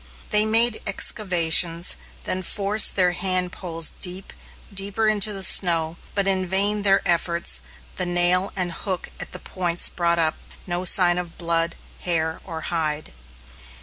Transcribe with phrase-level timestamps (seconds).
[0.31, 4.33] They made excavations, then forced their hand poles deep,
[4.73, 7.61] deeper into the snow, but in vain their efforts
[7.97, 12.61] the nail and hook at the points brought up no sign of blood, hair, or
[12.61, 13.13] hide.